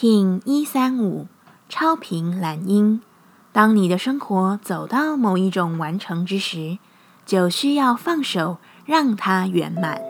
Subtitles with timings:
[0.00, 1.26] King 一三五
[1.68, 3.02] 超频蓝音。
[3.50, 6.78] 当你的生活走到某一种完成之时，
[7.26, 10.00] 就需要放手，让它圆满。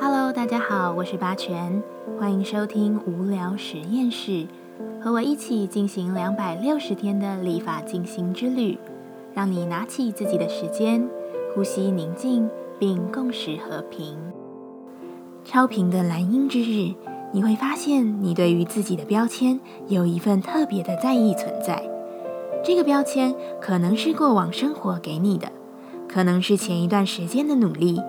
[0.00, 1.80] Hello，大家好，我是八全，
[2.18, 4.48] 欢迎收听无聊实验室，
[5.00, 8.76] 和我一起进行两百六十天的立法进行之旅，
[9.32, 11.08] 让你拿起自己的时间，
[11.54, 12.50] 呼吸宁静，
[12.80, 14.18] 并共识和平。
[15.48, 16.92] 超频的蓝鹰之日，
[17.32, 21.80] 你会发现你对于自己的标签有一份特别的在意存在。
[22.64, 25.52] 这个标签可能是过往生活给你的，
[26.08, 28.02] 可能是前一段时间的努力，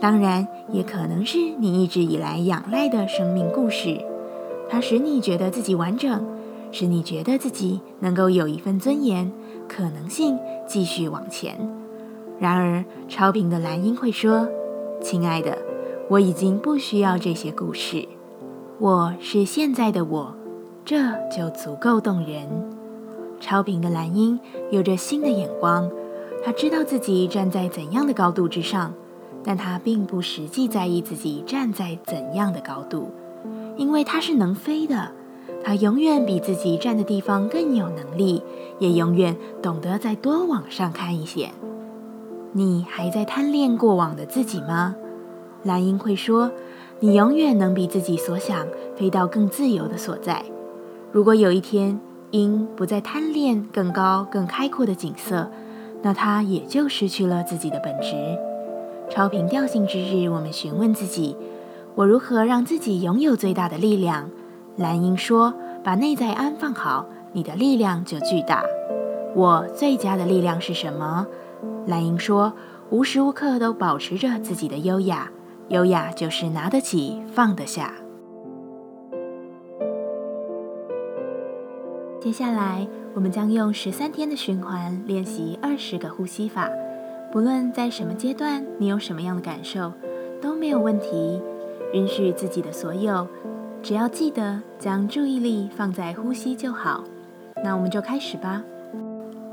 [0.00, 4.02] 当然也可能是你一直以来仰赖的生命故事。
[4.70, 6.26] 它使你觉得自己完整，
[6.72, 9.30] 使你觉得自己能够有一份尊严、
[9.68, 11.58] 可能性继续往前。
[12.38, 14.48] 然而，超频的蓝鹰会说
[15.04, 15.58] ：“亲爱的。”
[16.10, 18.08] 我已经不需要这些故事，
[18.80, 20.34] 我是现在的我，
[20.84, 20.96] 这
[21.30, 22.48] 就足够动人。
[23.38, 24.36] 超频的蓝鹰
[24.72, 25.88] 有着新的眼光，
[26.44, 28.92] 他知道自己站在怎样的高度之上，
[29.44, 33.12] 但他并不实际在意自己站在怎样的高度，
[33.76, 35.12] 因为他是能飞的，
[35.62, 38.42] 他永远比自己站的地方更有能力，
[38.80, 41.50] 也永远懂得再多往上看一些。
[42.50, 44.96] 你还在贪恋过往的自己吗？
[45.62, 46.50] 蓝鹰会说
[47.00, 48.66] ：“你永远能比自己所想
[48.96, 50.42] 飞到更自由的所在。
[51.12, 55.50] 如果有一天鹰不再贪恋更高、更开阔的景色，
[56.02, 58.14] 那它也就失去了自己的本质。”
[59.10, 61.36] 超频调性之日，我们询问自己
[61.96, 64.30] ：“我如何让自己拥有最大的力量？”
[64.78, 65.52] 蓝鹰说
[65.84, 68.64] ：“把内在安放好，你的力量就巨大。”
[69.34, 71.26] 我最佳的力量是什么？
[71.86, 72.52] 蓝鹰说
[72.90, 75.30] ：“无时无刻都保持着自己的优雅。”
[75.70, 77.94] 优雅就是拿得起放得下。
[82.20, 86.68] 接下来，我们将用十三天的循环练习二十个呼吸法。
[87.30, 89.92] 不论在什么阶段，你有什么样的感受，
[90.42, 91.40] 都没有问题。
[91.92, 93.26] 允许自己的所有，
[93.80, 97.04] 只要记得将注意力放在呼吸就好。
[97.62, 98.64] 那我们就开始吧。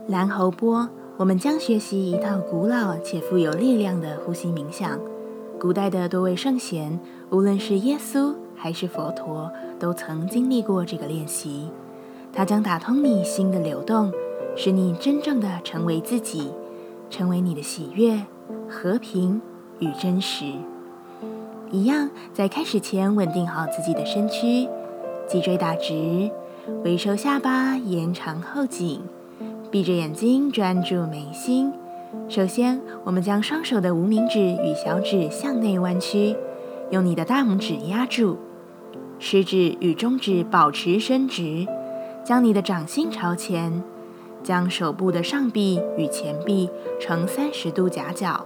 [0.07, 4.99] 蓝喉波，我们将学习一套古老且富有力量的呼吸冥想。
[5.59, 7.00] 古代的多位圣贤，
[7.31, 11.69] 无论是耶稣还是佛陀，都曾经历过这个练习。
[12.31, 14.12] 它将打通你心的流动，
[14.56, 16.51] 使你真正的成为自己，
[17.09, 18.22] 成为你的喜悦、
[18.69, 19.41] 和平
[19.79, 20.46] 与真实。
[21.72, 24.69] 一样，在开始前稳定好自己的身躯，
[25.28, 26.29] 脊椎打直，
[26.84, 29.01] 微收下巴，延长后颈，
[29.72, 31.73] 闭着眼睛专注眉心。
[32.29, 36.35] 首先，我们将双手的无名指与小指向内弯曲，
[36.91, 38.38] 用你的大拇指压住，
[39.17, 41.66] 食指与中指保持伸直，
[42.25, 43.81] 将你的掌心朝前，
[44.44, 46.69] 将手部的上臂与前臂
[47.00, 48.45] 呈三十度夹角，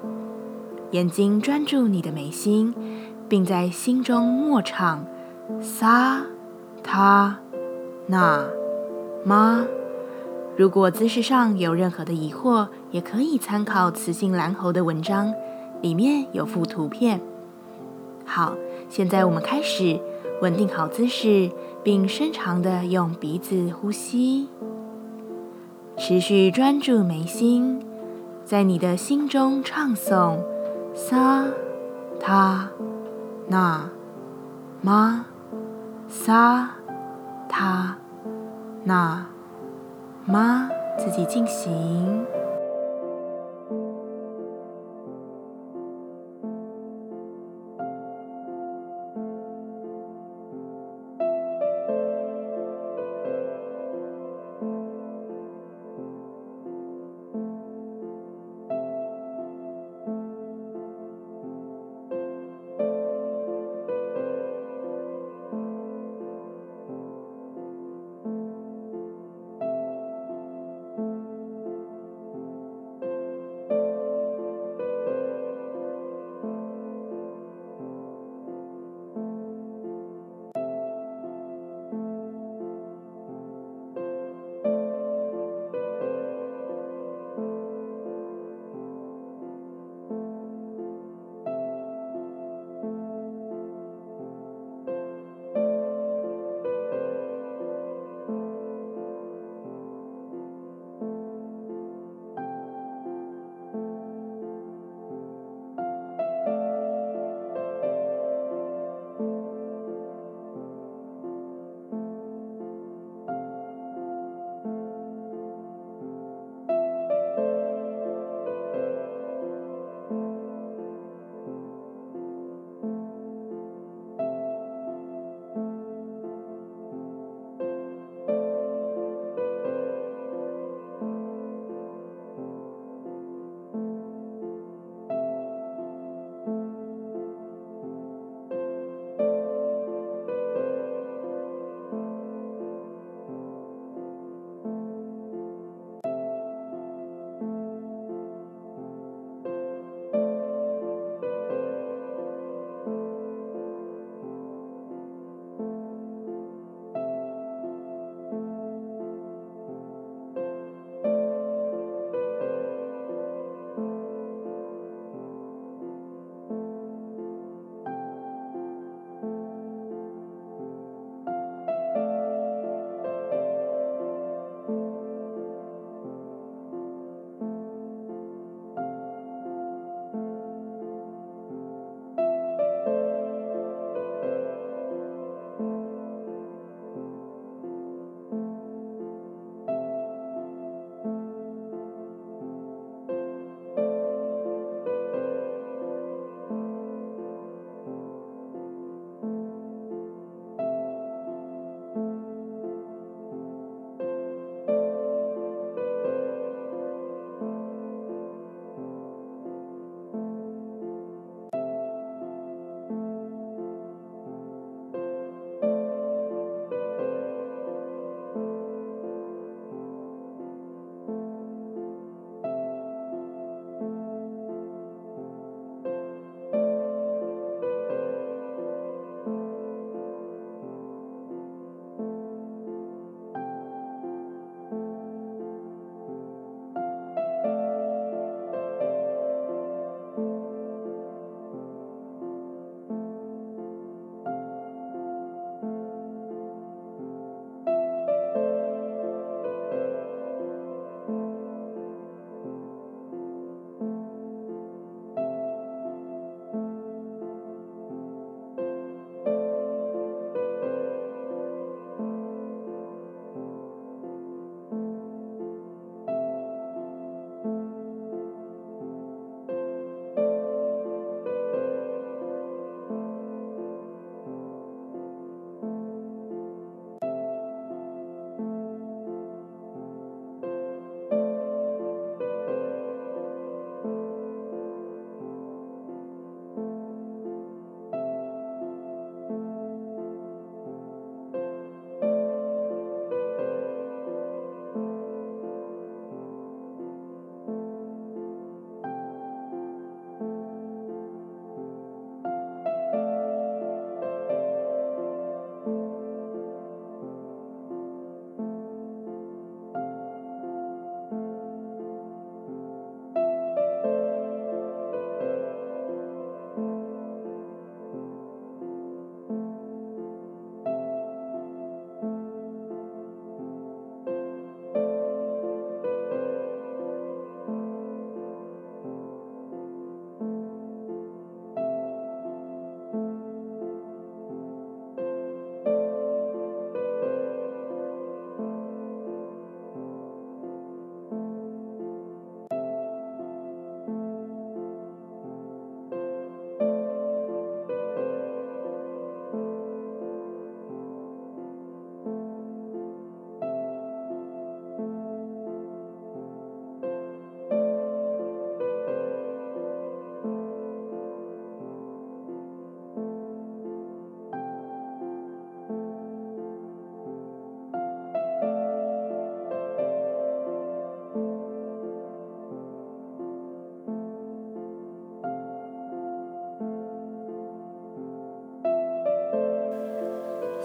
[0.92, 2.76] 眼睛专注你的眉心，
[3.28, 5.06] 并在心中默唱
[5.60, 6.22] 萨
[6.84, 7.40] 他
[8.06, 8.48] 那
[9.26, 9.66] 妈。
[10.56, 15.34] 如果姿势上有任何的疑惑，也可以参考雌性蓝猴的文章，
[15.82, 17.20] 里面有附图片。
[18.26, 18.54] 好，
[18.90, 20.00] 现在我们开始
[20.42, 21.50] 稳定好姿势，
[21.84, 24.48] 并深长的用鼻子呼吸，
[25.98, 27.84] 持续专注眉心，
[28.46, 30.38] 在你的心中唱诵
[30.94, 31.46] 萨
[32.20, 32.70] 他
[33.48, 33.90] 那
[34.82, 35.26] 玛
[36.08, 36.72] 萨
[37.50, 37.98] 他
[38.84, 39.26] 那。
[40.24, 40.70] 妈，
[41.00, 42.24] 自己进行。